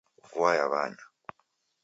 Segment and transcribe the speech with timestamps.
[0.29, 1.03] Vua yaw'anya.